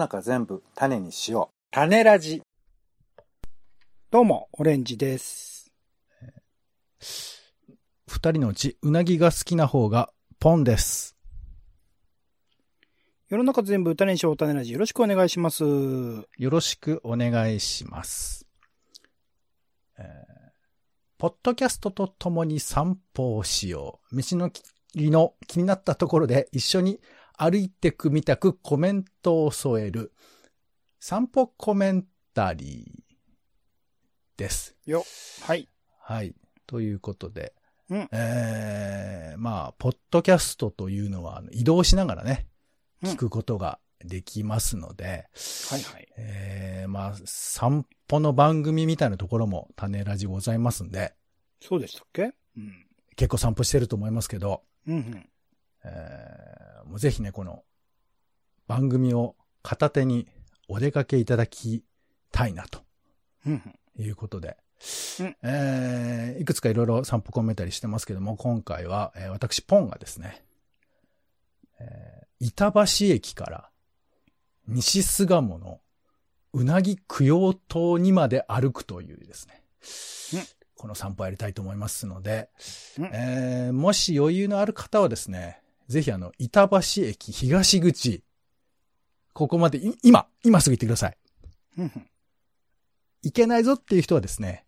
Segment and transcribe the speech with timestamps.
[0.00, 1.54] 中全部種にしよう。
[1.70, 2.40] 種ラジ。
[4.10, 5.70] どうも、オレンジです。
[8.08, 11.18] 二人のうち、うなぎが好きな方が、ポンです。
[13.28, 15.64] 世の中全部種にしよう種ラジよろしくお願いします。
[15.64, 18.46] よろしくお願いします。
[19.98, 20.40] えー
[21.18, 24.16] ポッドキャストと共に散歩をしよう。
[24.16, 24.62] 飯のき
[24.94, 26.98] りの気になったところで一緒に
[27.42, 30.12] 歩いてくみたくコメントを添える。
[30.98, 34.76] 散歩コメンタリーです。
[34.84, 35.04] よ。
[35.40, 35.66] はい。
[35.98, 36.34] はい。
[36.66, 37.54] ということで、
[37.88, 42.46] うんえー、まあ、ポッドキャストというのは移動しながらね、
[43.02, 45.26] うん聞くことができますので、
[45.70, 46.08] はいはい。
[46.18, 51.14] えー、まあ、散歩の番組みたいなところも種ラジございますんで、
[51.62, 52.34] そうでしたっけ？
[52.58, 52.86] うん。
[53.16, 55.26] 結構散歩してると思いますけど、うんうん。
[55.84, 57.64] えー、もうぜひね、この
[58.66, 60.28] 番組を片手に
[60.68, 61.84] お出かけいただき
[62.32, 62.80] たいなと。
[63.98, 64.56] いうことで、
[65.20, 65.36] うん。
[65.42, 70.44] えーいくつかいろいろ散歩コメンタリーしてますけども、今回は、えー私、ポンがですね、
[71.78, 72.82] えー板橋
[73.12, 73.70] 駅から
[74.66, 75.80] 西巣鴨の
[76.54, 79.62] うなぎ供養塔にまで歩くというですね、
[80.34, 80.46] うん。
[80.76, 82.48] この散歩やりたいと思いますので、
[82.98, 83.04] うん。
[83.12, 85.60] えーもし余裕のある方はですね、
[85.90, 88.22] ぜひあの、板橋駅東口、
[89.32, 91.16] ここまでい、今、今すぐ行ってください。
[93.22, 94.64] いけないぞっていう人はですね、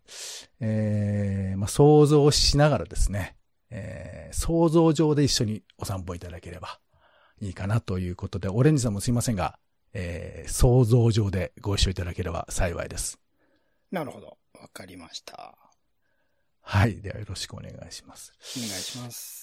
[0.59, 3.37] えー、まあ、想像しながらですね、
[3.69, 6.79] えー、想像上で一緒にお散歩いただければ
[7.39, 9.57] いいかなということで、オレンジさんもすいませんが、
[9.93, 13.17] えー、想像上でご一緒いただければ幸いです。
[13.91, 14.37] なるほど。
[14.59, 15.57] わかりました。
[16.59, 17.01] はい。
[17.01, 18.33] ではよろしくお願いします。
[18.57, 19.42] お願いします。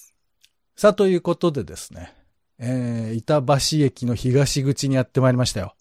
[0.76, 2.12] さあ、ということでですね、
[2.58, 5.74] えー、板橋駅の東口にやってまいりましたよ。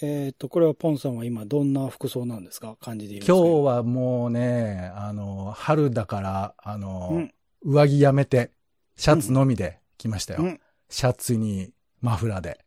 [0.00, 2.76] えっ、と、これはポンさんは今どんな服装なんですか？
[2.80, 3.38] 感じでいるんですか？
[3.38, 7.32] 今日はもうね、あの、春だから、あの、うん
[7.64, 8.52] 上着やめて、
[8.96, 10.42] シャツのみで来ましたよ。
[10.42, 10.60] うん
[10.90, 12.64] シャツにマフラーで。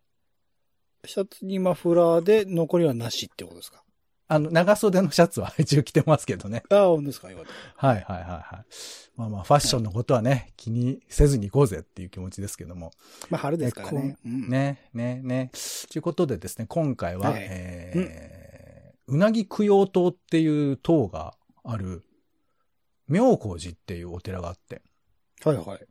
[1.05, 3.81] シャツにマフラーで残りはなしってことですか？
[4.33, 6.63] あの、長袖のシャツは 一応着てますけどね。
[6.69, 7.29] ああ、本当ですか？
[7.31, 7.45] よかっ
[7.77, 7.87] た。
[7.87, 8.65] はいはいはいはい。
[9.17, 12.91] まあまあ、ファッションのことはね、気にせずに行こうぜっていう気持ちですけども。
[13.29, 14.17] まあ、春ですからね。
[14.25, 14.49] うん。
[14.49, 15.51] ね、ね、ね。
[15.91, 18.71] ということでですね、今回は、はいえー
[19.07, 22.05] うなぎ供養塔っていう塔がある、
[23.09, 24.81] 妙高寺っていうお寺があって、
[25.43, 25.85] はいはい。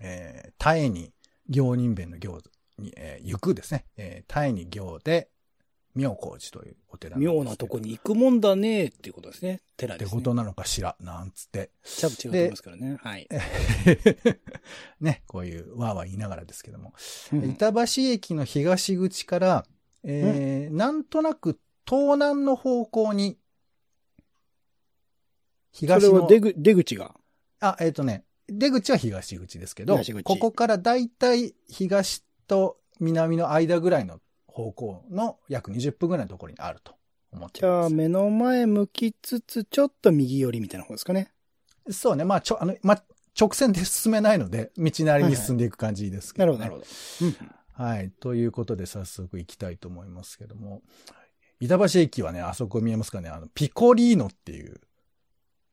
[0.00, 1.12] えー、タエに
[1.48, 2.40] 行人弁の行
[2.78, 3.84] に、えー行くですね。
[3.98, 5.28] えー、タエに行で、
[5.94, 9.60] 妙高寺というお寺妙なとこに行くもんだねっていうことですね。
[9.76, 10.20] 寺ってですね。
[10.20, 11.70] ことなのかしら、なんつって。
[11.84, 12.96] ちゃぶ違うと思いますからね。
[13.00, 13.28] はい。
[15.00, 16.94] ね、こういうわーわー言いながらですけども。
[17.32, 19.66] うん板橋駅の東口から、
[20.02, 23.38] えーなんとなく東南の方向に、
[25.72, 27.14] そ東の、れは出ぐ出口が？
[27.60, 34.20] あ、えっ、とね、出口は東口ですけどここからだいたい東と南の間ぐらいの
[34.54, 36.94] 方向の約20分ぐらいのところにあると
[37.32, 37.94] 思ってじゃあ、ます。
[37.94, 41.32] 目の前向きつつ、ちょっと右寄りみたいな方ですかね。
[41.90, 43.04] そうね、まあ、ちょ、あの、まあ、
[43.38, 46.86] 直線で進めないので、道なりに進んでいく感じですけど、ねなるほど、なる
[47.18, 47.44] ほど。
[47.44, 48.12] うんはい。
[48.20, 50.82] ということで早速行きたいと思いますけども。
[51.58, 54.80] 板橋駅はね、あそこ見えますかね、あの、ピコリーノっていう、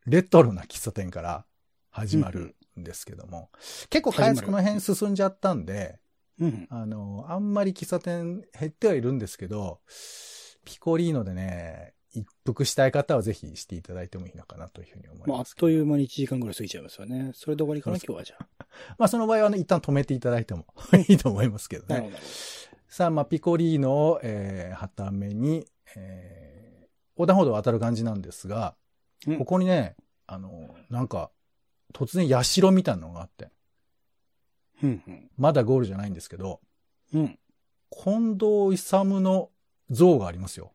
[0.07, 1.45] レトロな喫茶店から
[1.91, 3.51] 始まるんですけども、
[3.91, 5.99] 結構開発この辺進んじゃったんで、
[6.39, 6.67] うん。
[6.69, 9.79] あの、あんまり喫茶店減ってはいるんですけど、
[10.65, 15.55] ピコリーノでね、一服したい方はぜひしていただいてもいいのかなというふうに思いまあ、あっます。
[15.55, 17.31] という間に1時間ぐらい過ぎちゃいますよね。
[17.33, 18.65] それで終わりかな、今日はじゃあ。
[18.97, 20.65] まあその場合はね、一旦止めていただいても
[21.07, 22.09] いいと思いますけどね。
[22.11, 22.17] ど、
[22.89, 25.65] さあ、まあ、ピコリーノを、えー、はために、
[25.95, 28.75] えー、横断歩道を渡る感じなんですが、
[29.27, 31.31] うんここにね、あの、なんか、
[31.93, 33.51] 突然社みたいなのがあって、
[34.81, 34.93] ほど。
[35.07, 36.59] うん、まだゴールじゃないんですけど、
[37.13, 37.21] うん。
[37.21, 37.39] うん。
[37.91, 39.49] 近藤勇の
[39.89, 40.73] 像がありますよ。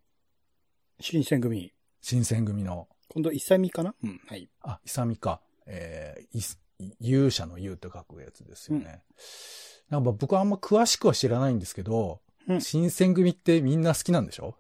[1.01, 1.73] 新選組。
[2.01, 2.89] 新選組の。
[3.09, 3.95] 今度、一歳見かな？
[4.03, 4.49] うん、はい。
[4.63, 5.41] あ、勇か。
[5.67, 6.57] えー、
[7.01, 9.03] 勇者の勇と書くやつですよね。
[9.89, 14.57] なんか僕はあんま詳しくは知らないんですけど、うん新選組ってみんな好きなんでしょ？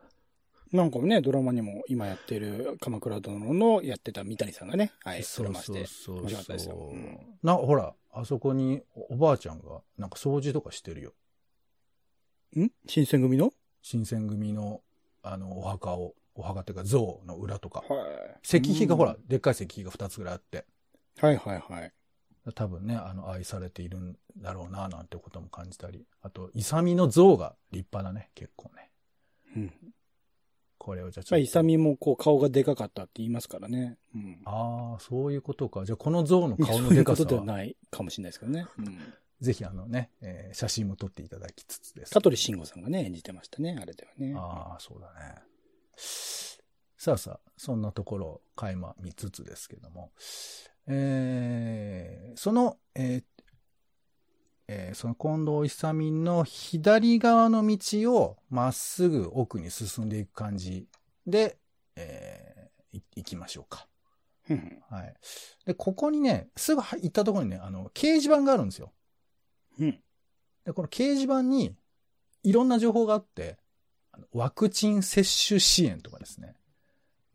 [0.72, 5.22] なんかね、ドラマにも今やってる鎌倉殿のやってた三谷さんがね、はい。
[5.22, 11.12] そう面白かったですようんな、ほら、あそこにおおばあちゃんがなんか掃除とかしてるよ。
[12.58, 12.70] ん？
[12.86, 13.52] 新選組の？
[13.82, 14.80] 新選組の、
[15.22, 17.80] あの、お墓を、お墓っていうか像の裏とか。
[17.80, 18.38] はい。
[18.42, 20.64] 石碑がほらう、でっかい石碑が2つぐらいあって、
[21.18, 21.92] はいはいはい。
[22.54, 26.06] 多分ね、あの、愛されているんだろうな、なんてことも感じたり。
[26.22, 28.90] あと、イサミの像が立派だね、結構ね。
[29.56, 29.72] うん。
[30.86, 31.44] これをじゃあちまあ、ょっと。
[31.44, 33.98] イサミもこう顔がでかかったって言いますからね。
[34.14, 34.38] うん。
[34.44, 35.84] ああ、そういうことか。
[35.84, 38.66] じゃあこの像の顔そういうことのでかさは、ではないかもしれないですけどね。
[38.78, 38.98] うん。
[39.40, 42.12] ぜひあのね、えー写真も撮っていただきつつです。
[42.14, 44.34] 香取慎吾さんがね、演じてましたね、あれではね。
[44.36, 45.42] ああ、そうだね。
[45.96, 50.12] さあさあ、そんなところを垣間見つつですけども、
[50.86, 53.24] えーその、えー
[54.68, 60.86] えーその近藤勇の左側の道をまっすぐ奥に進んでいく感じ
[61.26, 61.58] で、
[61.94, 63.86] えーい行きましょうか。
[64.90, 65.14] はい。
[65.66, 68.92] で、ここにね、すぐ行ったところにね、あの、掲示板があるんですよ。
[69.78, 70.00] うん。
[70.64, 71.74] で、この掲示板に
[72.42, 73.58] いろんな情報があって、
[74.12, 76.54] あのワクチン接種支援とかですね、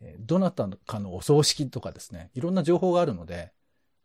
[0.01, 3.51] えどなたかのお葬式とかですね、いろんな情報があるので、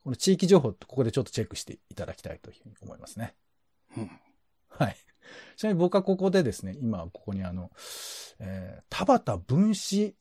[0.07, 3.35] この地域情報、ここでちょっとチェックしていただきたいというふうに思いますね。
[3.97, 4.11] うん。
[4.69, 4.97] はい。
[5.57, 7.73] ちなみに僕はここでですね、今ここにあの、
[8.39, 10.15] えー田畑分子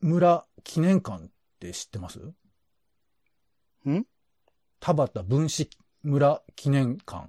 [0.00, 1.28] 村記念館っ
[1.60, 2.18] て知ってます？
[3.88, 4.04] ん？
[4.80, 5.70] 田畑分子
[6.02, 7.28] 村記念館。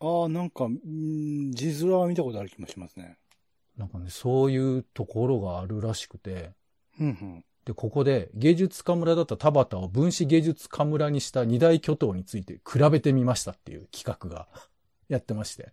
[0.00, 3.16] ああ、なんか、うん、字面は見たことある気もしますね。
[3.78, 6.50] なんかね、そういうところがあるらしくて、
[7.00, 7.44] うんうん。
[7.70, 14.48] で、ここで芸術家村だった田畑を分子芸術家村にした二大巨頭について比べてみましたっていう企画が
[15.08, 15.70] やってまして。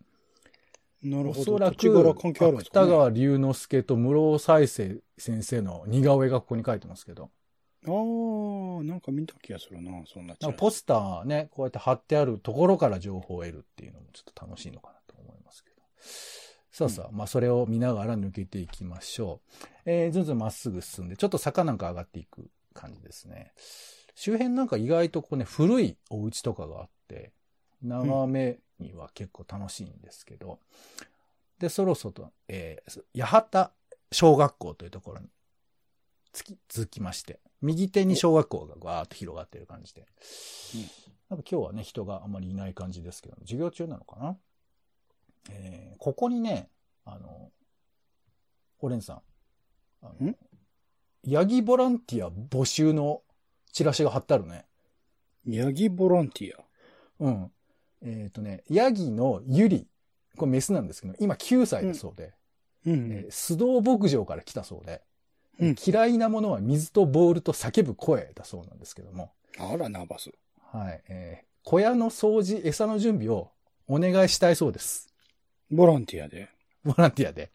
[1.02, 1.42] なるほど。
[1.42, 7.32] おそらく、芥川龍之介と室尾再生先生の似顔絵がここに書いてますけど。
[7.86, 15.78] ああ、なんか見た気がするな、そんななポスターね、こうやって貼ってあるところから情報を得るっていうのもちょっと楽しいのかなと思いますけど。
[16.78, 19.68] さあさあ、まあそれを見ながら抜けていきましょう。
[19.86, 23.52] えー、ずんずんまっすぐ進んで、ちょっと坂なんか上がっていく感じですね。
[24.14, 27.32] 周辺なんか意外とこうね、古いお家とかがあって、
[27.82, 30.60] 眺めには結構楽しいんですけど、
[31.58, 33.72] で、そろそろ、えー、八幡
[34.12, 35.30] 小学校というところに
[36.32, 40.06] つき続きまして、右手に小学校がわーっと広がっている感じで。
[41.32, 44.38] なんか今日はね、人があんまりいない感じですけど、授業中なのかな？
[45.52, 46.70] えーここにね、
[47.06, 47.52] あの、
[48.80, 49.22] オレンさん、
[50.04, 50.36] あのん？
[51.24, 53.24] ヤギボランティア募集の
[53.72, 54.66] チラシが貼ってあるね。
[55.46, 56.64] ヤギボランティア？
[57.20, 57.52] うん。
[58.04, 59.88] えっ、とね、ヤギのユリ、
[60.38, 62.34] これメスなんですけど、今9歳だそうで、
[62.86, 65.02] うんえー須藤牧場から来たそうで、
[65.60, 70.30] うん嫌いなものは水とボールと叫ぶ声だそうなんですけども、あら、ナーバス。
[70.72, 73.52] はい、えー小屋の掃除、餌の準備を
[73.88, 75.14] お願いしたいそうです。
[75.72, 76.50] ボランティアで。
[76.84, 77.52] ボランティアで。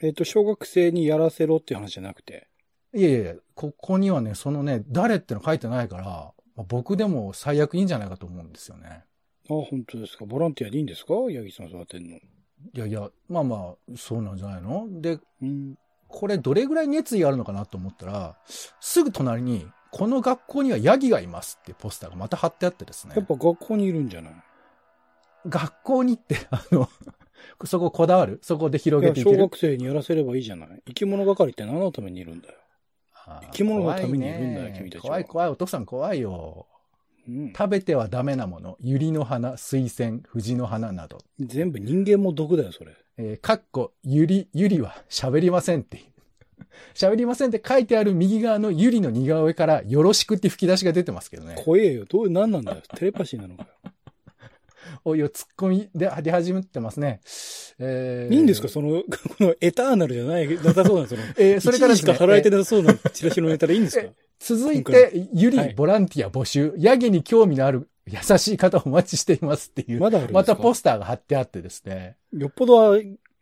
[0.00, 2.48] えっ、と、小学生にやらせろっていう話じゃなくて。
[2.94, 6.04] いやいやここにはね、そのね、誰っての書いてないから、
[6.56, 9.04] まあ僕でも最悪いいんじゃないかと思うんですよね。
[9.50, 10.24] あ、本当ですか？
[10.24, 11.14] ボランティアでいいんですか？
[11.30, 12.16] ヤギさん育てんの。
[12.16, 12.20] い
[12.74, 14.86] やいや、まあまあ、そうなんじゃないの？
[15.00, 15.78] で、うん。
[16.08, 18.36] これどれぐらい熱意があるのかなと思ったら、
[18.80, 23.26] すぐ隣に、この学校にはヤギがいますってポスターがまた貼ってあってですねやっ。
[23.26, 24.32] ぱ学校にいるんじゃない？
[25.46, 26.88] 学校に行って、あの、
[27.64, 28.38] そここだわる？
[28.42, 29.38] そこで広げていける？
[29.38, 30.68] 学生にやらせればいいじゃない？
[30.88, 32.54] 生き物係って何のためにいるんだよ？
[33.42, 36.66] 生き物のためにいるんだよ君たちは怖い怖い、お父さん怖いよ。
[37.28, 37.52] うん。
[37.52, 41.18] 食べてはダメなもの、百合の花、水仙、藤の花など。
[41.38, 42.92] 全部人間も毒だよ、それ。
[43.18, 46.04] えー、かっこ、ゆり、ゆりは喋りませんっていう。
[46.94, 51.60] 喋りませんって書いてある右側のゆりの似顔絵から、よろしくって吹き出しが出てますけどね。
[51.62, 52.06] 怖えよ。
[52.06, 52.82] どう、何なんだよ。
[52.96, 53.68] テレパシーなのかよ。
[55.04, 57.20] おいお、ツッコミで出始めてますね。
[57.78, 58.34] えー。
[58.34, 58.68] いいんですか？
[58.68, 64.08] その、 このエターナルじゃない、なさそうな、その、えーそれから一時しですねか払えてなさそうなチラシのネタでいいんですか？
[64.40, 65.74] 続い今て、ゆりはい。
[65.74, 72.98] ボランティア募集、ヤギに興味のある優しい方お待ちしていますっていう、まだまたポスターが貼ってあってですね、よっぽどは、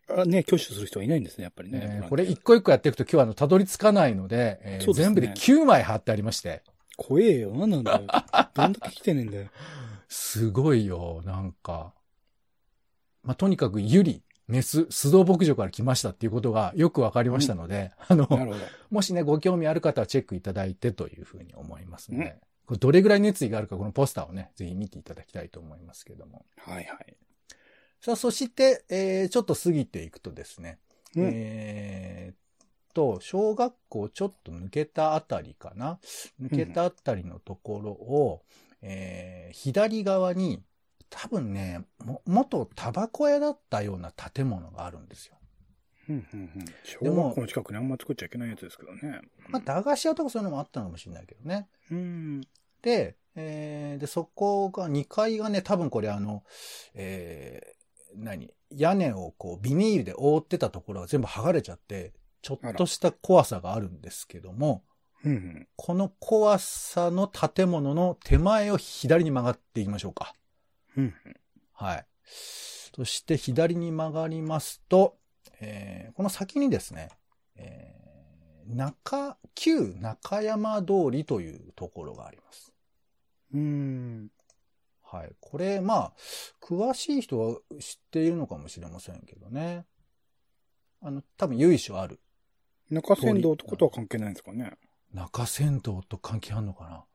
[0.09, 1.79] あね、挙手する人はいないんですね、やっぱりね。
[1.83, 4.93] えーこれ一個一個やっていくと今日はあの、たどり着かないので、えーね。
[4.93, 6.61] 全部で9枚貼ってありまして、
[6.95, 7.51] 怖えよ。
[7.53, 7.99] 何なんだよ。
[8.55, 9.47] どんだけ来てねえんだよ。
[10.07, 11.93] すごいよ、なんか。
[13.23, 18.65] まあ、とにかくゆり、メス、須藤牧場から来ましたっていうことがよくわかりましたので、あの、なるほど。
[18.89, 26.45] もしね、ご興味ある方はチェックいただいてというふうに思いますので、これどれぐらい熱意があるか、このポスターをね、ぜひ見ていただきたいと思いますけども。
[26.57, 27.17] はいはい。
[27.99, 30.79] さあ、そして、えー、ちょっと過ぎていくとですね、
[31.15, 32.37] うんえーっ
[32.93, 35.99] と、小学校ちょっと抜けたあたりかな？
[36.41, 38.43] 抜けたあたりのところを、
[38.81, 40.61] えー左側に、
[41.09, 45.37] 多分ね、も元タバコ屋だったような建物があるんですよ。
[46.09, 46.65] うんうんうん。
[46.83, 49.21] 小でも学校の近くにあんま作っちゃいけないやつですけどね。
[49.49, 51.69] まあ、駄菓子屋とかそういうのもあったのかもしれないけどね。
[51.91, 52.41] うん。
[52.81, 56.43] で、えーで、そこが、2階がね、多分これあの、
[56.93, 57.77] えー
[58.15, 58.49] 何？
[58.69, 64.83] 屋根をこうビニールで覆ってたところが全部剥がれちゃって、ちょっとした怖さがあるんですけども、
[65.25, 65.67] うんうん。
[65.75, 70.33] この怖さの建物の手前を左に曲がっていきましょうか。
[70.95, 71.13] うん
[71.73, 72.05] はい。
[72.25, 75.17] そして左に曲がりますと、
[75.59, 77.09] えーこの先にですね、
[77.55, 82.73] えー中、旧中山通りというところがあります。
[83.53, 84.29] うん。
[85.03, 85.31] はい。
[85.39, 86.13] これ、まあ、
[86.61, 89.85] 詳しい人は知っているのかもしれませんけどね。
[91.01, 92.19] あの、多分由緒ある。
[92.89, 94.73] 中山道とことは関係ないんですかね。
[95.13, 97.05] 中山道と関係あるのかな？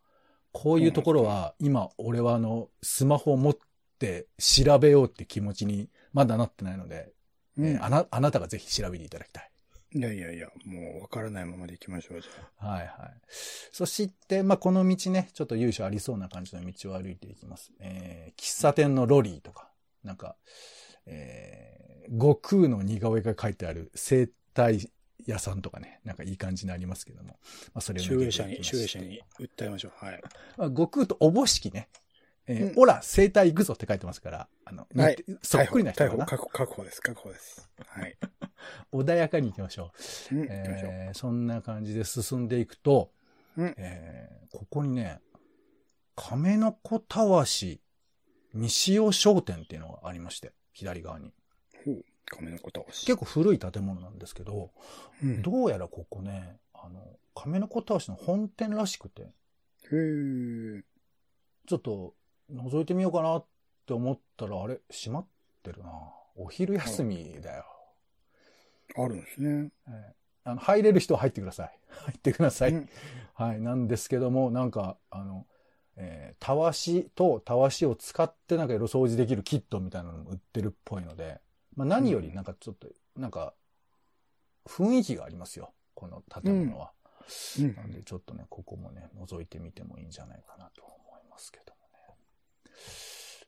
[0.53, 3.59] こういうところは、今、俺はあの、スマホを持っ
[3.99, 7.13] て調べようって気持ちにまだなってないので、
[7.57, 7.67] うん。
[7.67, 9.51] えーあな、あなたがぜひ調べていただきたい。
[9.95, 12.89] いやいやいや、もうわからないままで行きましょう、じゃはいはい。
[13.29, 17.73] そして、まあ、この道ね、ちょっと由緒ありそうな感じの道を歩いていきます。
[17.79, 19.71] えー喫茶店のロリーとか、
[20.03, 20.37] なんか、
[21.07, 24.91] えー悟空の似顔絵が書いてある生体
[25.27, 27.39] 屋さんとかね、なんかいい感じになりますけども。
[27.75, 27.95] まあ、そあ。
[27.95, 30.05] れを集英社に、集英社に訴えましょう。
[30.05, 30.21] はい。
[30.57, 31.89] まあ悟空とおぼしきね。
[32.49, 36.27] えーうんオラ、生体行くぞって書いてますから、あの、はいそっくりな人かな。
[36.27, 37.71] 確保、確保です、確保です。
[37.87, 38.19] はい。
[38.93, 39.93] 穏やかに行きましょ
[40.33, 40.35] う。
[40.35, 40.47] うん。
[40.51, 43.13] えーそんな感じで進んでいくと、
[43.57, 45.21] うんえーここにね、
[46.17, 47.81] 亀の子たわし、
[48.53, 51.33] 三塩商店っていうのがありまして、左側に。
[51.85, 53.07] ほう、亀の子倒し。
[53.07, 54.71] 結構古い建物なんですけど、
[55.23, 57.01] うん、どうやらここね、あの、
[57.35, 60.83] 亀の子たわしの本店らしくて、へー
[61.69, 62.15] ちょっと
[62.51, 63.47] 覗いてみようかなっ
[63.87, 65.27] て思ったら、あれ、閉まっ
[65.63, 65.91] てるな。
[66.35, 67.65] お昼休みだよ。
[68.97, 69.71] あるんですね。
[69.89, 70.13] えー
[70.45, 71.79] あの入れる人は入ってください。
[72.05, 72.73] 入ってください。
[72.73, 72.89] うん
[73.35, 73.61] はい。
[73.61, 75.47] なんですけども、なんか、あの、
[75.97, 81.41] えーたわしとたわしを使ってなんか色掃除できるキットみたいなのも売ってるっぽいので、
[81.77, 83.55] まあ何よりなんかちょっと、なんか、
[84.67, 85.73] 雰囲気がありますよ。
[85.95, 86.93] この建物は。
[87.59, 92.17] うんなんでちょっとね、ここもね、覗いてみてもいいんじゃないかなと思いますけどもね。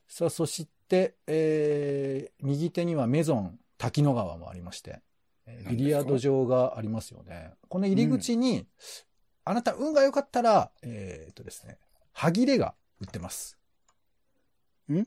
[0.07, 5.01] さあ、そして、えー、右手にはメゾン滝野川もありまして、
[5.45, 7.53] えビリヤード場がありますよね。
[7.67, 8.65] この入り口に、
[9.43, 11.77] あなた運が良かったら、えーっとですね、
[12.13, 13.57] 歯切れが売ってます。
[14.91, 15.05] ん？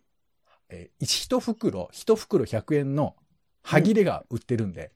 [0.71, 3.17] えー、一袋、一袋100円の
[3.63, 4.93] 歯切れが売ってるんで、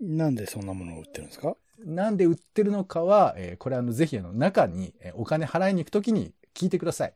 [0.00, 1.56] なんでそんなものを売ってるんですか？
[1.78, 7.14] なんで売ってるのかは、えーこれあの、ぜひあの、中に、えーお金払いに行くときに聞いてください。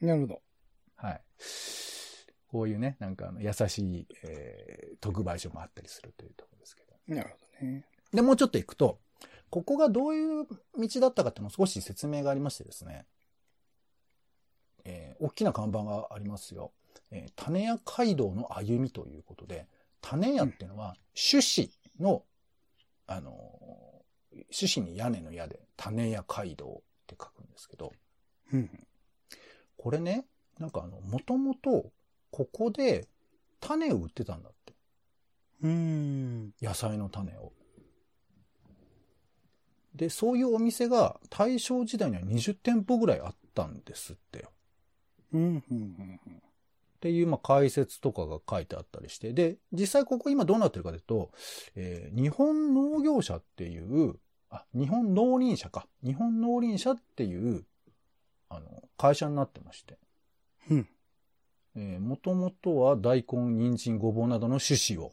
[0.00, 0.42] なるほど。
[0.96, 1.20] はい。
[2.48, 7.14] こういうね、なんかあの、優しい、えー特売所もあったりするというところですけど。
[7.14, 7.84] なるほどね。
[8.12, 8.98] で、もうちょっと行くと、
[9.48, 13.06] ここがどういう道だったかっていうのを少し説明がありましてですね、
[14.84, 16.72] えー大きな看板がありますよ。
[17.10, 19.66] えー種屋街道の歩みということで、
[20.00, 22.24] 種屋っていうのは、種子の、
[23.06, 27.92] あのー、種子に屋根の屋で、種屋街道って書くんですけど、
[28.52, 28.86] うん。
[29.76, 30.26] これね、
[30.58, 31.90] なんかあの、もともと、
[32.30, 33.08] ここで
[33.60, 34.74] 種を売ってたんだって。
[35.62, 36.54] うーん。
[36.60, 37.52] 野菜の種を。
[39.94, 44.52] で、そういうお店が大正時代には20店舗ぐらいあったんですってよ。
[45.32, 46.42] うん、うん、うん。
[47.00, 49.32] っていう、まあ、解説とかが書いてあったりして。
[49.32, 51.30] で、実際ここ今どうなってるかというと、
[51.74, 54.16] えー日本農業者っていう、
[54.50, 55.86] あ、日本農林社か。
[56.04, 57.64] 日本農林社っていう、
[58.50, 59.96] あの、会社になってまして。
[60.70, 60.88] うん。
[61.74, 65.12] えー、もともとは大根、人参、ごぼうなどの種子を、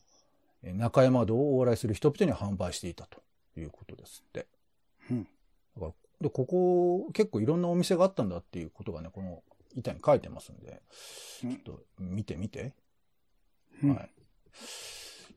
[0.64, 3.22] えー中山道を往来する人々に販売していたと
[3.58, 4.46] いうことですって。
[5.10, 5.24] うん。
[5.24, 5.28] だ
[5.80, 9.42] からで、ここ、結構いろんなお店があったんだっていうことがね、この
[9.78, 10.82] 板に書いてますんで、
[11.44, 12.74] うんちょっと見てみて。
[13.84, 14.10] うんはい。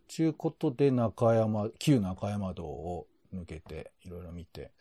[0.09, 4.73] ちゅうことで、中山、旧中山道を抜けて、いろいろ見て。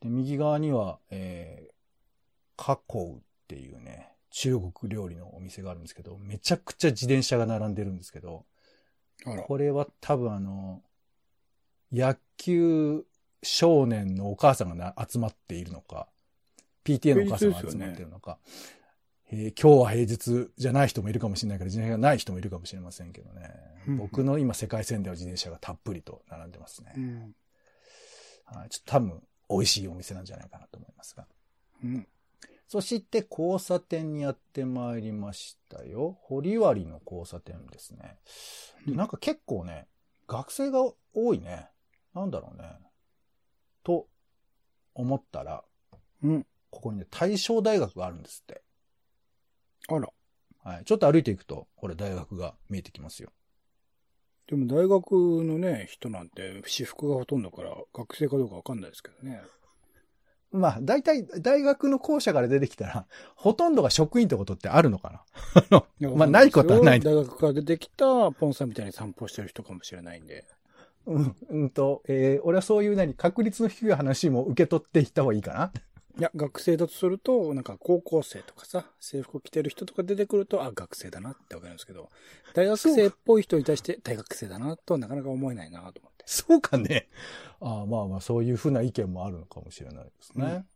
[0.00, 1.72] で、右側には、えー、
[2.56, 8.44] カコウっていうね、中国料理のお店があるんですけど、めちゃくちゃ自転車が並んでるんですけど。
[9.46, 10.82] これは多分あの、
[11.92, 13.04] 野球
[13.42, 16.08] 少年のお母さんがな集まっているのか、
[16.84, 18.38] PTA のお母さんが集まっているのか、
[19.32, 23.50] えー今日は平日じゃない人もいるかもしれないから、自転車がない人もいるかもしれませんけどね。
[23.86, 26.92] うん僕の今世界線では自転車がたっぷりと並んでますね。
[26.96, 27.34] うん。
[28.44, 31.26] はい、ちょっと多分美味しいお店なんじゃないかなと思いますが。
[31.84, 32.06] うん。
[32.68, 36.18] そして交差点にやってまいりましたよ。
[36.22, 38.18] 堀割の交差点ですね。
[38.86, 39.86] でなんか結構ね、
[40.28, 40.80] 学生が
[41.14, 41.68] 多いね。
[42.14, 42.68] なんだろうね。
[43.82, 44.08] と
[44.94, 45.64] 思ったら、
[46.22, 46.46] うん。
[46.70, 48.62] ここにね、大正大学があるんですって。
[49.90, 50.08] あら。
[50.62, 50.84] はい。
[50.84, 53.30] ちょっと歩いていくと、これ大学が見えてきますよ。
[54.48, 55.12] でも大学
[55.44, 59.40] のね、人なんて私服がほとんどから学生かどうかわかんないですけどね。
[60.52, 63.06] まあ、大体、大学の校舎から出てきたら、
[63.36, 65.24] ほとんどが職員ってことってあるのか
[65.70, 67.00] な あのまあ、ないことはない。
[67.00, 70.44] 大学から出てきたポンさんみたいに散歩してる人かもしれないんで。
[71.06, 75.72] うん、うんと、えー俺はそういう何、確率の低い話も受け取っていった方がいいかな
[76.18, 82.08] いや、学生だとすると、なんか高校生とかさ、制服着てる人とか出てくると、あ、学生だなってわかるんですけど、
[82.54, 86.24] 大学生っぽい人に対して大学生だなとはなかなか思えないなと思って。
[86.26, 87.08] そうかね。
[87.60, 90.66] ああまあまあ、そういうふうな意見もあるのかもしれないですね。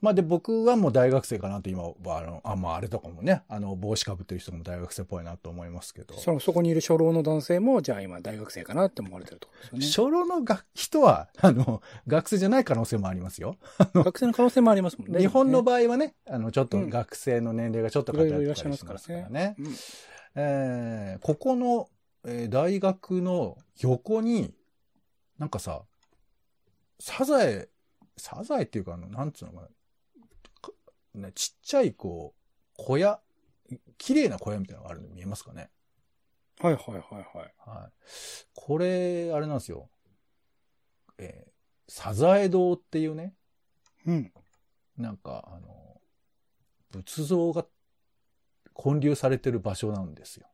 [0.00, 6.18] まあで、僕はもう大学生かなと今は、あの、あ、まああれとかもね、あの、帽子かぶってる人も大学生っぽいなと思いますけど。
[6.18, 10.10] その、そこにいる初老の男性も、じゃあ今大学生かなって思われてるところですよね。
[10.10, 13.56] 初老のが人は、あの、学生じゃない可能性もありますよ。
[13.94, 15.20] 学生の可能性もありますもんね。
[15.20, 19.56] 日本のね場合はね、あの、ちょっと学生の年齢がちょっと偏ってたりしますからねね。
[19.58, 19.74] うん
[20.34, 21.88] えーここの、
[22.26, 24.52] えー大学の横に、
[25.38, 25.82] なんかさ、
[26.98, 27.68] サザエ、
[28.16, 29.68] サザエっていうか、あの、なんつうのかな。
[30.60, 30.72] か
[31.14, 33.20] ね、ちっちゃい、こう、小屋、
[33.98, 35.70] 綺麗な小屋みたいなのがあるの見えますかね
[36.60, 37.02] はいはいはい
[37.36, 37.54] はい。
[37.58, 37.92] はい。
[38.54, 39.88] これ、あれなんですよ。
[41.18, 41.52] えー
[41.88, 43.34] サザエ堂っていうね、
[44.06, 44.32] うん。
[44.96, 46.00] なんか、あの、
[46.90, 47.66] 仏像が
[48.74, 50.46] 建立されてる場所なんですよ。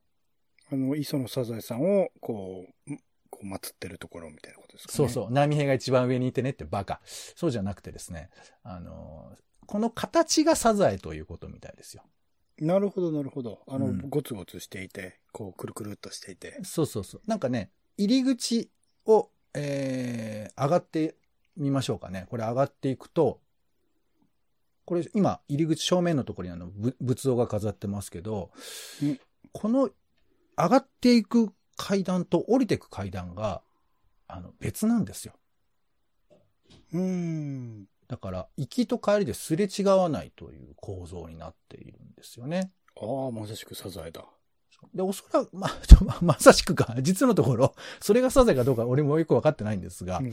[0.73, 2.99] あの、磯野サザエさんを、こう、ん
[3.39, 4.97] こう祀ってるところみたいなことですかね。
[4.97, 5.33] そうそう。
[5.33, 7.01] 波平が一番上にいてねってバカ。
[7.05, 8.31] そうじゃなくてですね、
[8.65, 9.33] あの、
[9.67, 12.03] この形がサザエということみたいですよ。
[12.61, 13.63] なるほど、なるほど。
[13.69, 16.59] あの、うんゴツゴツしていて、こう、くるくるっとしていて。
[16.65, 17.21] そうそうそう。
[17.27, 18.71] なんかね、入り口
[19.07, 21.15] を、えー、上がって
[21.57, 22.27] みましょうかね。
[22.29, 23.41] これ上がっていくと、
[24.85, 28.51] これ今、入り口正面のところにあの、ぶ仏像が飾ってますけど、
[29.03, 29.21] うん
[29.53, 29.91] この
[30.59, 33.63] 上がっていく階段と降りていく階段が、
[34.27, 35.33] あの、別なんですよ。
[36.93, 37.87] うーん。
[38.09, 42.73] だから、行きと帰りですれ違わないという構造になっているんですよね。
[42.97, 44.25] ああ、まさしくサザエだ。
[44.95, 50.33] で、おそらく、まあ、ちょままさしくか、 実のところ、それがサザエかどうか俺もよくわかってないんですが、うん。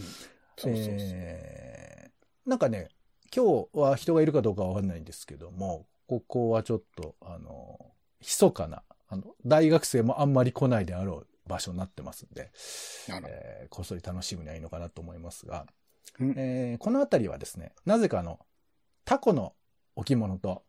[0.66, 2.90] えーなんかね、
[3.36, 7.80] 今日は人がいるかどうかはわかんないんですけども、ここはちょっと、あの、
[8.22, 12.52] 密かな、あの、大学生もあんまり来ないであろう場所になってますんで、
[13.10, 15.66] えーこっそり楽しむにはいいのかなと思いますが、
[16.20, 18.40] うんえーこの辺りはですね、なぜかあの、
[19.06, 19.54] タコの
[19.96, 20.64] 置物と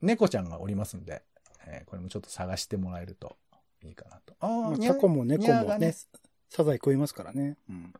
[0.00, 1.22] 猫ちゃんがおりますんで、
[1.66, 3.36] えーこれもちょっと探してもらえると
[3.82, 4.34] いいかなと。
[4.40, 5.94] あまあタコも猫もねね、
[6.48, 7.56] サザエ食いますからね。
[7.68, 7.92] うん。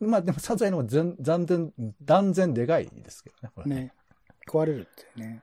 [0.00, 3.92] まあでもサザエの方が全断然、断然でかいですけどね、これねね。
[4.46, 5.42] 食われるってね。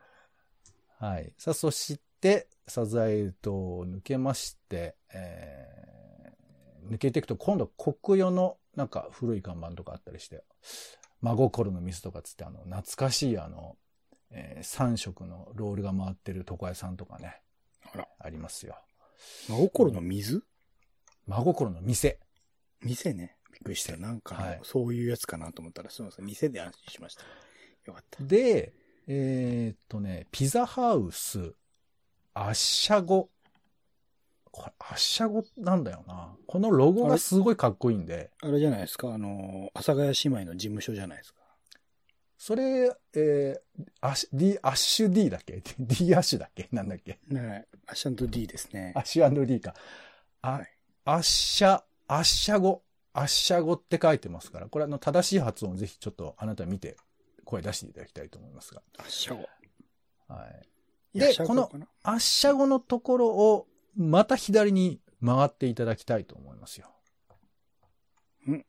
[1.00, 1.34] はい。
[1.38, 5.92] さあ、そして、サザエ島を抜けまして、えー
[6.92, 10.44] 抜けていくと、今度、国用の、なんか、古い看板とかあったりして、
[11.22, 13.78] 真心の水とかつって、あの、懐かしい、あの、
[14.32, 17.42] え3色のロールが回ってる床屋さんとかね、
[17.94, 18.08] あら。
[18.20, 18.78] ありますよ。
[19.48, 20.44] 真心の水？
[21.28, 22.20] 真心の店。
[22.82, 23.38] 店ね。
[23.52, 24.00] びっくりしたよ。
[24.00, 26.26] なんか、はいそういうやつかなと思ったら、すみません。
[26.26, 27.24] 店で安心しました。
[27.86, 28.24] よかった。
[28.24, 28.74] で、
[29.08, 31.54] えーっとね、ピザハウス、
[32.34, 33.30] アッシャゴ。
[34.52, 36.36] これ、アッシャゴなんだよな。
[36.48, 39.14] このロゴがすごいかっこいいんで、あれじゃないですか？
[39.14, 41.40] あの、阿佐ヶ谷姉妹の事務所じゃないですか？
[42.38, 46.68] それ、えー、アッシュ D、アッシュ D だっけ ?D アッシュだっけ？
[46.72, 47.20] なんだっけ？
[47.28, 49.02] ねアッシャンと D ですねア。
[49.02, 49.76] ッシュ D か。
[50.42, 50.68] あ、はい
[51.06, 56.96] アッシャ、アッシャゴ、アッシャゴって書いてますから、これあの、正しい発音をぜひちょっとあなた見て、
[57.46, 58.82] 声出していただきたいと思いますが。
[59.00, 59.48] アッシャゴ。
[60.28, 60.68] はい。
[61.14, 66.88] で、このかなアッシャゴのところを、また左に回っていただきたいと思いますよ。
[68.48, 68.66] うん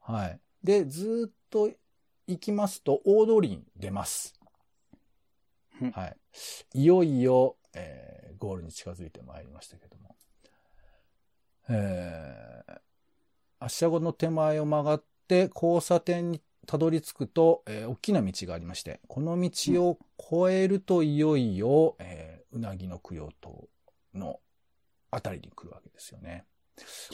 [0.00, 0.40] はい。
[0.62, 1.70] で、ずーっと
[2.26, 4.34] 行きますと、大通りに出ます。
[5.80, 6.16] うんはい。
[6.74, 10.16] いよいよ、えーゴールに近づいてまいりましたけども。
[11.68, 12.80] えー、
[13.60, 23.68] アッシャゴの手前を曲がって、交差点にたどり着くと、えー大きな道がありまして、この道を越えるといよいよ、えーうなぎの供養塔
[24.14, 24.38] の
[25.10, 26.44] あたりに来るわけですよね。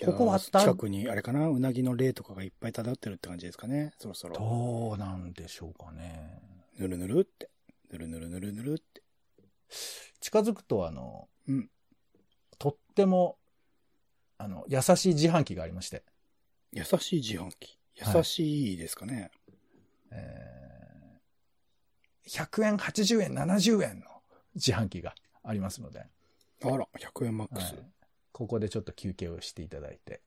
[0.05, 1.49] ここは近くに、あれかな？
[1.49, 3.93] うなぎの霊とかがいっぱい漂ってるって感じですかね？
[3.99, 4.35] そろそろ。
[4.37, 6.41] どうなんでしょうかね。
[6.79, 7.51] ぬるぬるって。
[7.91, 9.03] ぬるぬるぬるぬるって。
[10.21, 11.71] 近づくと、あの、うん
[12.59, 13.37] とっても、
[14.39, 16.03] あの、優しい自販機がありまして、
[16.73, 17.79] 優しい自販機。
[17.95, 19.31] 優しいですかね？
[20.11, 20.49] えー
[22.31, 24.07] 100円、80円、70円の
[24.55, 26.01] 自販機がありますので、
[26.63, 27.75] あら、100円マックス。
[27.75, 27.83] はい
[28.31, 30.21] ここでちょっと休憩をしていただいて、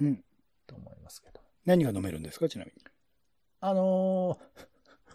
[0.00, 0.24] うん。
[0.66, 1.40] と思いますけど。
[1.64, 2.82] 何が飲めるんですかちなみに？
[3.60, 4.36] あの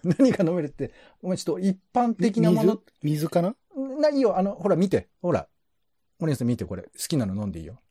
[0.04, 3.54] ー 何が飲めるって、お前ちょっと一般的なもの、水水かな？
[4.00, 5.50] ないよ、あの、ほら見て、ほら。
[6.20, 6.84] お姉さん見て、これ。
[6.84, 7.82] 好きなの飲んでいいよ。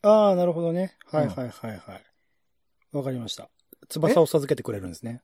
[0.00, 0.96] ああ、なるほどね。
[1.04, 2.04] はいうんはいはいはい。
[2.92, 3.50] わかりました。
[3.90, 5.22] 翼を授けてくれるんですね。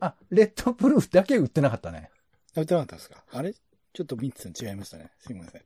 [0.00, 2.10] あ、レッドプルーフだけ売ってなかったね。
[2.56, 3.24] あ、売ってなかったですか？
[3.32, 3.52] あれ？
[3.52, 5.10] ちょっと3つ違いましたね。
[5.18, 5.62] すいません。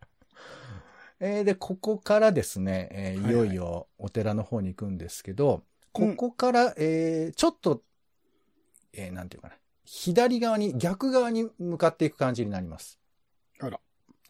[1.20, 7.82] えーで、ここからですね、えーはいいはいよいよお寺の方に行くんですけど、ここから、えーちょっと、
[8.92, 9.54] えーなんていうかな。
[9.84, 12.98] 左側に、逆側に向かっていく感じになります。
[13.60, 13.78] あら。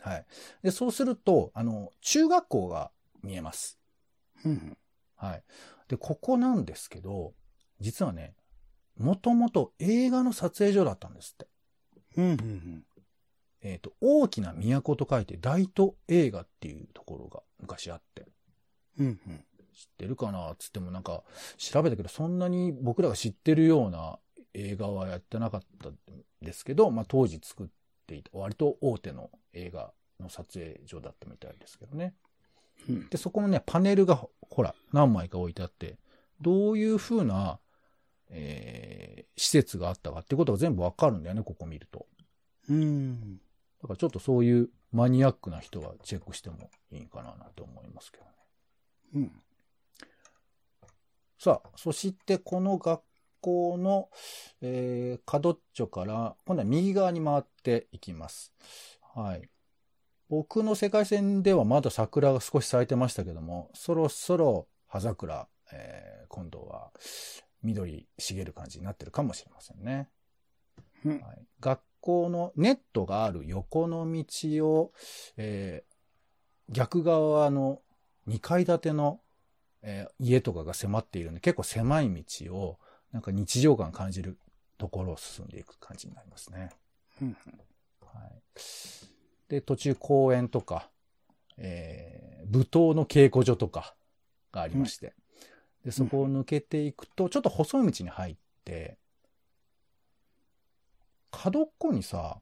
[0.00, 0.26] はい。
[0.62, 2.90] で、そうすると、あの、中学校が
[3.22, 3.78] 見えます。
[4.44, 4.76] うん
[5.16, 5.42] はい。
[5.88, 7.32] で、ここなんですけど、
[7.80, 8.34] 実はね、
[8.98, 11.46] もともと映画の撮影所だったんですって。
[12.16, 12.24] うん。
[12.24, 12.84] うんうん
[13.66, 18.26] えっ、と、大きな都と書いて大都映画っていうところが昔あって。
[18.98, 19.06] うん。
[19.06, 19.44] うんうん。
[19.74, 21.24] 知ってるかなつってもなんか
[21.58, 24.18] 調べたけどそんなに僕らが知ってるような
[24.54, 25.96] 映画はやってなかったん
[26.40, 27.66] ですけど、まあ当時作っ
[28.06, 32.14] ていた割と大手の映画の撮影所だったみたいですけどね。
[32.88, 35.96] うんで、そこのね、パネルがほほら何枚か置いてあって、
[36.40, 37.58] どういう風な、
[38.34, 39.04] えー
[39.36, 42.06] 施設があったかってことが全部わかるんだよね、ここ見ると。
[42.68, 43.36] うん。
[43.82, 48.30] だからちょっとそういうマニアックな人はチェックしてもいいかななんて思いますけどね。
[49.14, 49.32] うん。
[51.38, 53.02] さあ、そしてこの学
[53.40, 54.08] 校の、
[54.60, 58.54] えー、角っちょから、今度は右側に回っていきます。
[59.14, 59.48] はい。
[60.28, 66.90] 僕の世界線ではまだ桜が少し咲いてましたけども、そろそろ葉桜、えー今度は
[67.64, 70.08] 緑茂る感じになってるかもしれませんね。
[71.04, 74.24] うんはい、学校のネットがある横の道
[74.68, 74.92] を、
[75.36, 75.94] えー
[76.70, 77.82] 逆側の
[78.26, 79.20] 2階建ての、
[79.82, 82.78] えー家とかが迫っているんで、結構狭い道を、
[83.12, 84.38] なんか日常感感じる
[84.78, 86.70] ところを進んでいく感じになりますね。
[87.20, 87.36] うん。
[88.00, 88.42] はい。
[89.48, 90.88] で、途中公園とか、
[91.58, 93.94] えー舞踏の稽古所とか
[94.52, 95.14] がありまして、
[95.84, 98.96] で、そこを抜けていくと、ちょっと細い道に入って、
[101.30, 102.40] 角っこにさ、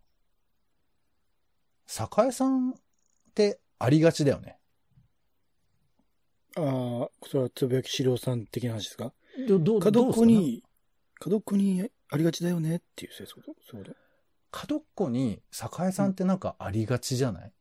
[1.87, 2.75] 酒屋さんっ
[3.35, 4.59] てありがちだよね。
[6.57, 9.13] ああ、それはつぶやき資料さん的な話ですか？
[9.49, 10.63] どど角っこに、
[11.19, 13.57] 角っこにありがちだよねっていうそういうこと？
[13.71, 13.97] そういうこ
[14.51, 17.53] 角っこに酒屋さんってなんかありがちじゃない、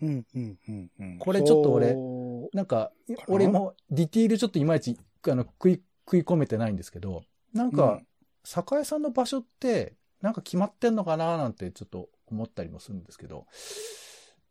[0.00, 1.18] とうん、うん、うん、うん。
[1.18, 2.90] これちょっと俺そなんか
[3.28, 4.96] 俺もディティールちょっといまいち
[5.30, 8.00] あの食い、食い込めてないんですけど、なんうか、
[8.44, 13.46] 酒屋さんの場所って、なんか決まってんのかななんてちょっと思ったりもするんですけど、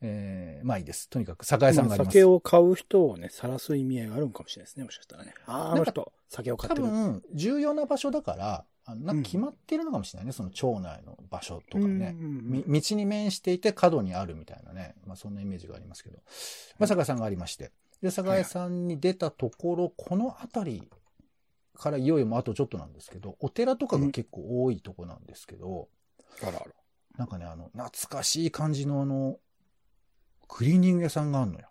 [0.02, 1.10] えー、まあいいです。
[1.10, 2.08] とにかく酒屋さんがあります。
[2.10, 5.34] 酒を買う人をね、晒す意味合いがあるんかもしれないですね、もしかしたらね。
[5.46, 6.88] ああ、の人、酒を買多ってる。
[6.88, 10.32] 分、重要な場所だから、なんか決まってるのかもしれないね。
[10.32, 12.16] その町内の場所とかね。
[12.18, 14.96] み道に面していて角にあるみたいなね。
[15.06, 16.18] まあそんなイメージがありますけど。
[16.80, 17.72] まあ酒屋さんがありまして。
[18.02, 20.90] で、酒屋さんに出たところ、この辺り
[21.76, 25.88] からいよいよもうあとちょっとなんですけど、お寺とかが結構多いとこなんですけど、
[26.42, 26.66] あらあら。
[27.18, 29.38] なんかね、あの、懐かしい感じのあの、
[30.48, 31.70] クリーニング屋さんがあるのよ。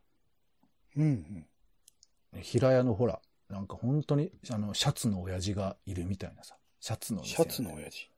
[0.97, 1.47] うん、うん。
[2.33, 8.09] ね平屋のほら、なんか本当に、あの、シャツの親父がいるみたいなさ、シャツの、シャツの親父。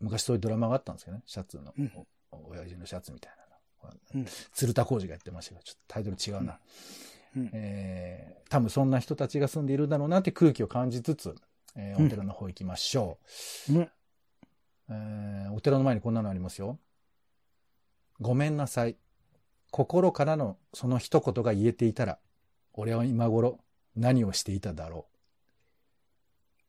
[0.00, 1.92] 昔そういうドラマがあったんですけどね、シャツの、うん
[2.32, 3.32] お親父のシャツみたい
[4.14, 4.26] なの。
[4.52, 6.52] 鶴田浩二がやってましたけど、ちょっとタイトル違うな。
[6.52, 6.58] うん
[7.52, 11.34] えー、多分そんな人たちが住んでいるんだろうなって空気を感じつつ、
[11.76, 13.18] えーうんお寺の方行きましょ
[13.68, 13.76] うん。
[13.82, 13.90] う、
[14.90, 16.78] えーお寺の前にこんなのありますよ。
[18.20, 18.96] ごめんなさい。
[19.70, 22.18] 心からのその一言が言えていたら、
[22.72, 23.60] 俺は今頃
[23.96, 25.06] 何をしていただろ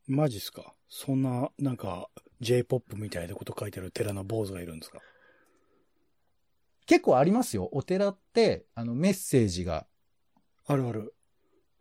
[0.06, 0.74] マジっすか？
[0.88, 2.08] そんな、なんか、
[2.40, 4.98] J-POP みたいなこと書いてある寺の坊主がいるんですか？
[4.98, 5.02] う。
[6.86, 7.68] 結構ありますよ。
[7.72, 9.86] お寺って、あの、メッセージが、
[10.66, 11.14] あるある。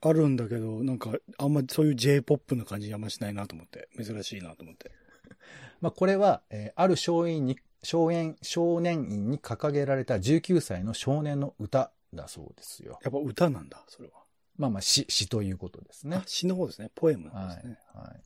[0.03, 3.87] あるんだけど、なんか、あんまそういう J-POP な感じあんましないなと思って。
[4.03, 4.91] 珍しいなと思って。
[5.79, 12.99] まあ、これは、えーある少年院に、少年、少年院に掲げられた19歳の少年の歌だそうですよ。
[13.03, 14.21] やっぱ歌なんだ、それは。
[14.57, 16.23] まあまあ詩、詩ということですねあ。
[16.25, 16.91] 詩の方ですね。
[16.95, 17.77] ポエムなんはいですね。。
[17.93, 18.21] はい。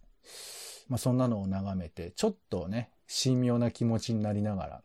[0.88, 4.84] まあそんなのを眺めて、ちょっとね、神妙な気持ちになりながら、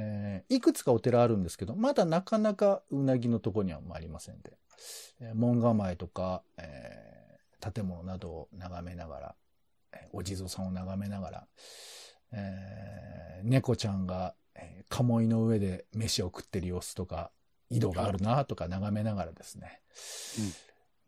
[0.00, 4.52] えーいくつかお寺あるんですけど、まだなかなかうなぎのとこにはありませんで、
[5.20, 9.34] えー門構えとか、えー建物などを眺めながら、
[9.92, 11.46] えーお地蔵さんを眺めながら、
[12.32, 17.30] えー猫ちゃんが、えー鴨居の上で飯を食ってる様子とか、
[17.68, 19.80] 井戸があるなとか眺めながらですね、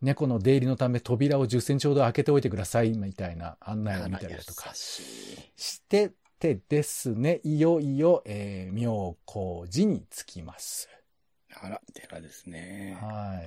[0.03, 4.71] 猫の出入りのため扉を10センチほど開けておいてくださいみたいな案内を見たりだとか
[5.57, 10.89] しててですね、いよいよ、えー、妙高寺に着きます。
[11.63, 12.97] あら、寺ですね。
[12.99, 13.43] は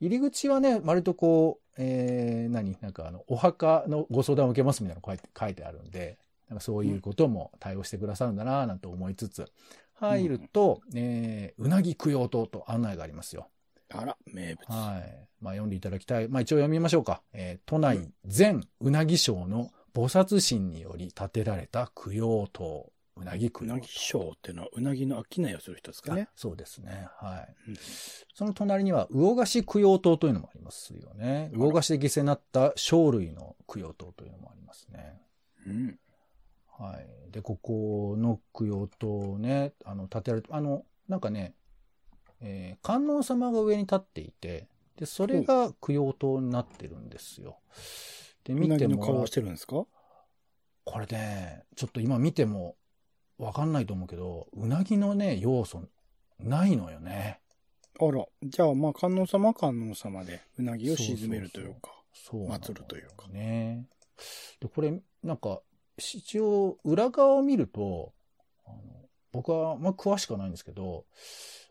[0.00, 0.06] い。
[0.06, 2.78] 入り口はね、割とこう、えー、何？
[2.80, 9.46] なんかあの、お墓のご相談を受けますみたいなの書いて書いてあるんで、なんかそういうことも対応してくださるんだなぁなんて思いつつ、
[9.94, 13.48] 入ると、えー、うなぎ供養塔と案内がありますよ。
[13.92, 14.70] あら、名物。
[14.70, 15.28] はい。
[15.40, 16.28] まあ読んでいただきたい。
[16.28, 17.22] まあ一応読みましょうか。
[17.32, 22.92] えー都内全うなぎ賞の菩薩神により建てられた供養塔。
[23.16, 23.74] うなぎ供養塔。
[23.74, 26.32] うなぎ賞っていうのは、うなぎの商いをする人ですかねあ。
[26.34, 27.08] そうですね。
[27.18, 27.54] はい。
[27.68, 27.76] うん
[28.34, 31.50] その隣には、魚菓子供養塔というのもありますよね。
[31.52, 35.20] 魚菓子で犠牲になった生類の供養塔というのもありますね。
[35.66, 35.98] うん。
[36.78, 37.30] はい。
[37.30, 41.54] で、ここの供養塔をね、あの、建てられて、あの、なんかね、
[42.40, 47.42] えー観音様が上に立っていて、で、それが供養塔になってるんですよ。
[47.42, 49.84] で、う見なぎの顔をてもらうしてるんですか？
[50.84, 52.76] これね、ちょっと今見ても
[53.38, 55.82] わかんないと思うけど、うなぎのね、要素
[56.38, 57.40] ないのよね。
[58.00, 61.92] あら、じゃあ、まあ、観音様は観音様で、うなぎを沈めるというか。
[62.12, 63.86] そう祀るというかね。
[64.58, 65.60] で、これ、なんか、
[65.98, 68.12] 一応、裏側を見ると、
[68.66, 68.78] あの
[69.32, 71.04] 僕は、まあ、詳しくはないんですけど、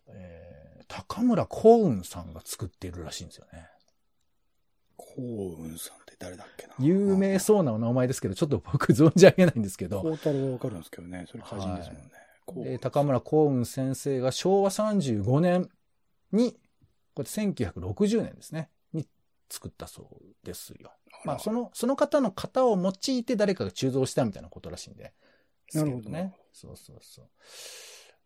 [0.08, 3.68] えー、高村幸雲さんが作っているらしいんですよね。
[4.98, 11.26] 幸運さん誰だっけな有名そうなお名前ですけど、ちょっと僕存じ上げないんですけど、孝太郎はわかるんですけどね。
[11.28, 12.12] それ歌人ですもんね。
[12.46, 15.70] 幸で高村幸雲先生が昭和35年
[16.32, 16.58] に、
[17.16, 19.08] これ1960年ですね、に
[19.50, 20.92] 作ったそうですよ。
[21.26, 25.14] まあ、その、その方の型を用いて誰かが鋳造したみたいなことらしいんで。
[25.74, 26.34] なるほどね。
[26.54, 27.26] そうそうそう。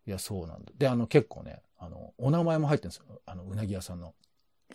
[0.06, 0.72] いや、そうなんだ。
[0.76, 3.20] で、あの、結構ね、あの、お名前も入ってるんですよ。
[3.26, 4.14] あの、うなぎ屋さんの。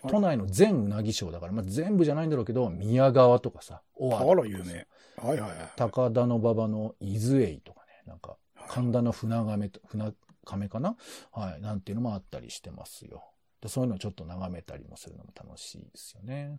[0.04, 4.88] あ都内の全うなぎ賞だから、まあ、全部じゃないんだろうけど、宮川とかさ、大あら、有名。
[5.18, 5.72] はいはいはい。
[5.76, 8.38] 高田の馬場の伊豆エイとかね、なんか、
[8.70, 10.14] 神田の船亀と、船
[10.46, 10.96] 亀かな？
[11.32, 13.24] はい、なんていうのもあったりしてますよ。
[13.62, 16.58] でそういうのをちょっと眺めたりもするのも楽しいですよね。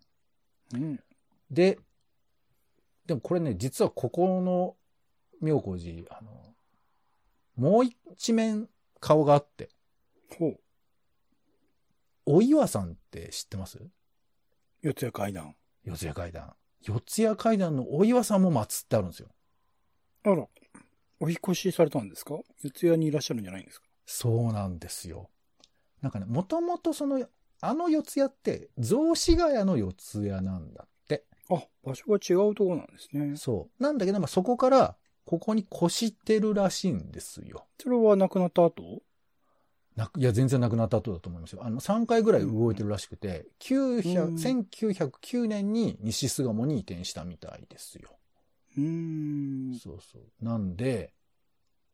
[0.74, 1.00] うん。
[1.50, 1.78] で、
[3.06, 4.76] でもこれね、実はここの
[5.40, 6.30] 妙高寺、あの、
[7.56, 8.68] もう一面
[9.00, 9.70] 顔があって、
[10.38, 10.60] ほう。
[12.26, 13.78] お岩さんって知ってます？
[14.82, 15.54] 四谷階段。
[15.84, 16.54] 四谷階段。
[16.82, 19.28] 四谷階段のお岩さんも祀ってあるんですよ。
[20.24, 20.46] あら、
[21.18, 22.38] お引越しされたんですか？
[22.62, 23.86] 四谷にいらっしゃるんじゃないんですか？
[24.06, 25.28] そうなんですよ。
[26.02, 27.26] なんかね、もともとその、
[27.60, 31.24] あの四谷って、雑司ヶ谷の四谷なんだって。
[31.50, 33.36] あ、場所が違うところなんですね。
[33.36, 33.82] そう。
[33.82, 37.66] なんだけど、まあ、そこから、ここに越してるらしいんですよ。
[37.78, 39.02] それは亡くなった後？
[40.16, 41.64] いや、全然なくなった後だと思いますよ。
[41.64, 48.10] あの、3回ぐらい動いてるらしくて、900うん1909年に西巣鴨に移転したみたいですよ。
[48.76, 49.74] うーん。
[49.74, 50.44] そうそう。
[50.44, 51.12] なんで、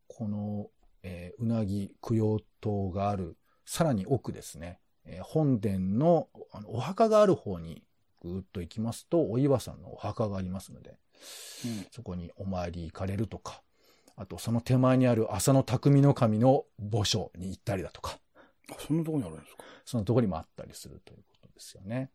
[0.08, 0.70] この、
[1.02, 7.82] えーうなぎ供養塔がある、さらに奥ですね、えー本殿のあのお墓がある方に
[8.22, 10.98] ぐーっと行きますと、お岩さんのお墓がありますので、
[11.64, 13.62] うんそこにお参り行かれるとか、
[14.16, 18.18] あとその手前にある浅野匠の神の墓所に行ったりだとか、
[18.70, 19.62] あ、そんなところにあるんですか？
[19.84, 22.10] そのところにもあったりするということですよね。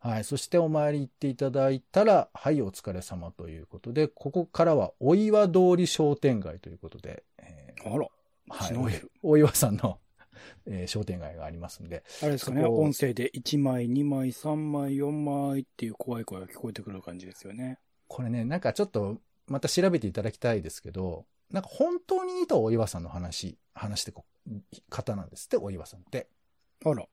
[0.00, 0.24] はい。
[0.24, 8.06] そしてお参り行っていただいたら、はい、お疲れ様ということで、ここからはお岩通り商店街ということで、えーあら、
[8.48, 9.98] はいおお岩さんの、
[10.66, 17.78] えー商店街がありますんで、あれですかね、音声で1枚、2枚、3枚、4枚っていう怖い声が聞こえてくる感じですよね。
[18.06, 19.16] これね、なんかちょっと、
[19.48, 24.24] また調べていただきたいですけど、なんか本当にいたお岩さんの話、話してこ
[24.90, 26.28] 方なんですって、お岩さんって。
[26.84, 27.04] あら。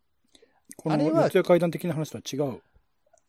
[0.77, 2.61] このあれは四谷階段的な話とは違う？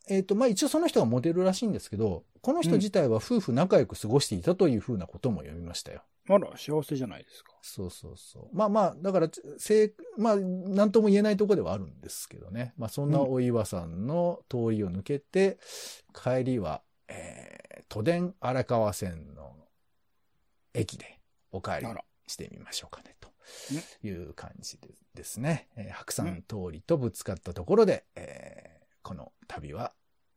[0.08, 6.02] えっ、と、まあ、一応その人がモデルらしいんですけど、この人自体は夫婦仲良く過ごしていたというふうなことも読みましたよ。
[6.28, 7.52] あら、幸せじゃないですか。
[7.62, 8.56] そうそうそう。
[8.56, 12.74] まあまあ、だから、せいまあ、なんとも言えないところではあるんですけどね。
[12.76, 15.58] まあ、そんなお岩さんの通りを抜けて、
[16.14, 19.54] 帰りは、えー、都電荒川線の
[20.72, 21.18] 駅で
[21.52, 21.86] お帰り。
[22.26, 23.28] してみましょうかね、と
[24.02, 25.68] いう感じでですね。
[25.76, 29.92] えー白山通りとぶつかったところで、えーこの旅は、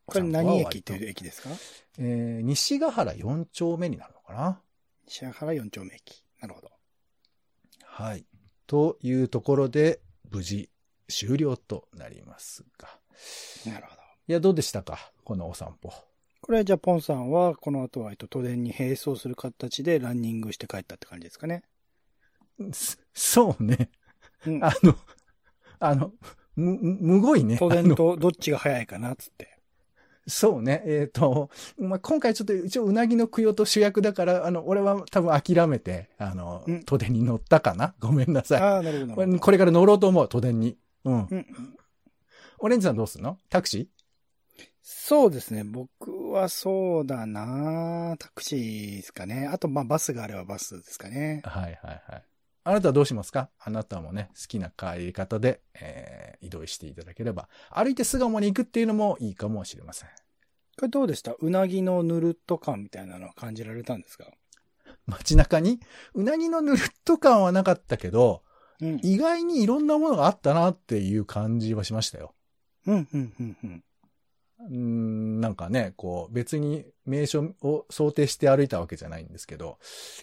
[0.05, 1.49] これ何駅っていう駅ですか？
[1.97, 4.61] えー西ヶ原4丁目になるのかな？
[5.07, 6.25] 西原4丁目駅。
[6.41, 6.69] なるほど。
[7.85, 8.25] はい。
[8.67, 10.69] というところで、無事
[11.07, 12.89] 終了となりますが。
[13.71, 14.01] なるほど。
[14.27, 15.13] いや、どうでしたか？
[15.23, 15.93] このお散歩。
[16.41, 21.63] これじゃあ、ポンさんは、この後は、えっと、都電に並走する形でランニングして帰ったって感じですかね。
[22.71, 23.89] そそうね。
[24.45, 24.63] うん。
[24.63, 24.95] あの、
[25.79, 26.11] あの、
[26.55, 27.57] む、むごいね。
[27.57, 29.57] 都電とどっちが早いかな、つって。
[30.27, 30.83] そうね。
[30.85, 38.61] えっ、と、まあ、今回ちょっと一応うなぎの供養と主役だから、あの、俺は多分諦めて、あのうん、都電に乗ったかなごめんなさい。
[38.61, 39.39] ああ、なるほど。
[39.39, 40.77] これから乗ろうと思う、都電に。
[41.05, 41.13] うん。
[41.13, 41.47] うんうん
[42.59, 43.37] オレンジさんどうすんの？
[43.49, 43.87] タクシ
[44.81, 45.63] そうですね。
[45.63, 49.47] 僕はそうだなタクシーですかね。
[49.51, 51.49] あと、まあ、バスがあればバスですかねー。
[51.49, 52.23] はいはいはい。
[52.63, 53.49] あなたはどうしますか？
[53.59, 57.49] あなたもね、好きな帰り方で、えー移動していただければ。
[57.71, 60.09] 歩いて巣鴨に行くっていうのもいいかもしれません。
[60.77, 61.33] これどうでした？
[61.39, 64.25] うなぎのぬるっと感みたいなのは感じられたんですか？
[65.07, 65.79] 街中に、
[66.13, 68.43] うなぎのぬるっと感はなかったけど、
[68.81, 68.99] うん。
[69.01, 72.35] 意外にいろんなものがあったなっていう感じはしましたよ。
[72.85, 73.83] うん、うん、うん、うん。
[74.63, 79.77] んなんかね、こう、別に名所を想定して歩いたわけじゃないんですけど、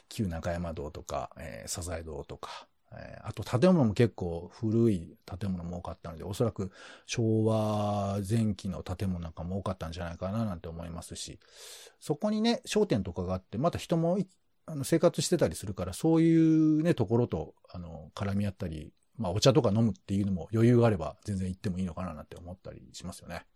[0.08, 6.70] 旧中山道とか、えー、サザエ堂とか、えーあと建物も結構古い建物も多かったので、おそらく
[7.06, 11.38] 昭和前期の建物なんかも多かったんじゃないかななんて思いますし、
[12.00, 14.18] そこにね、商店とかがあって、また人も
[14.66, 23.46] あの生活してたりするから、そういうね、ところと、あの、絡み合ったり、まあ、お茶とか飲むっていうのも余裕があれば全然行ってもいいのかななんて思ったりしますよね。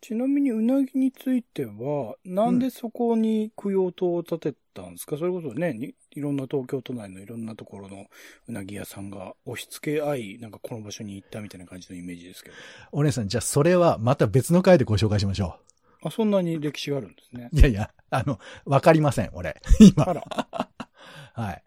[0.00, 8.06] ちなみにうなぎについては、なんでそこに供養塔を建てたんですか、それこそねに、いろんな東京都内のいろんなところの
[8.48, 12.56] うなぎ屋さんが押し付け合い、なんかこの場所に行ったみたいな感じのイメージですけど。
[12.92, 15.58] お姉さん、じゃあそれはまた別の回でご紹介しましょ
[16.02, 17.56] あ、そんなに歴史があるんですねう。
[17.58, 19.60] いやいや、あの、わかりません、俺。
[19.80, 20.08] 今。
[20.08, 20.22] あら。
[21.34, 21.62] はい。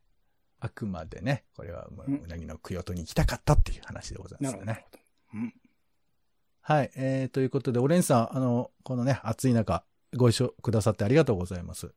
[0.62, 5.00] あくまでね、これはもううんうなぎの供養塔に行きたかったっていう話でございまなるほど。
[5.36, 5.54] うん。
[6.70, 6.92] はい。
[6.96, 9.84] えー、ということで、オレンジさん、あの、このね、暑い中、
[10.16, 11.92] ご一緒くださってありがとうございます。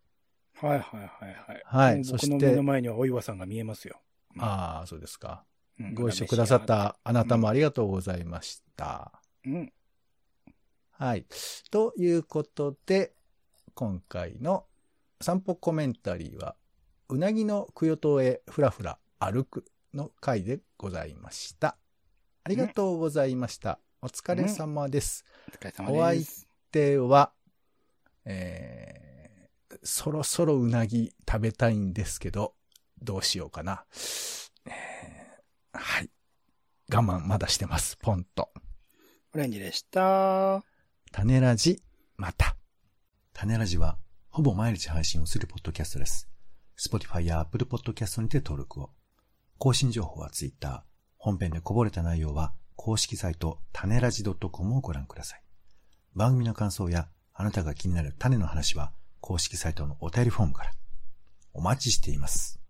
[0.54, 1.62] はいはいはいはい。
[1.62, 4.00] はいそして僕の目の前にはお岩さんが見えますよ。
[4.38, 5.44] ああ、そうですか。
[5.78, 9.20] うんご一緒くださったあなたもありがとうございました。
[9.44, 9.72] うん。
[10.92, 11.26] はい。
[11.70, 13.12] ということで、
[13.74, 14.64] 今回の
[15.20, 16.56] 散歩コメンタリーは、
[17.10, 21.76] うなぎの供養塔へふらふら歩くの回でございました。
[22.44, 23.78] ありがとうございました。
[24.04, 25.24] お疲れ様です。
[25.48, 26.48] お疲れ様です。
[26.72, 27.32] では、
[28.24, 32.54] えー、そろそろうなぎ食べたいんですけど、
[33.00, 33.84] どうしようかな。
[34.66, 36.10] えーはい。
[36.92, 37.96] 我慢まだしてます。
[37.96, 38.48] ポンと。
[39.36, 40.64] オレンジでした。
[41.12, 41.80] 種ラジ、
[42.16, 42.56] また。
[43.32, 43.98] 種ラジは、
[44.30, 46.28] ほぼ毎日配信をするポッドキャストです。
[46.76, 48.90] Spotify や Apple Podcast にて登録を。
[49.58, 50.84] 更新情報は Twitter。
[51.18, 52.52] 本編でこぼれた内容は、
[52.84, 55.42] 公式サイト、種ラジ .com をご覧ください。
[56.16, 58.90] 番組の感想や、あなたが気になる種の話は、
[59.20, 60.72] 公式サイトのお便りフォームから。
[61.52, 62.61] お待ちしています。